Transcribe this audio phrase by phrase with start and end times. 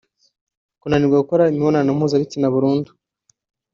[0.79, 2.89] kunanirwa gukora imibonano mpuzabitsina burundu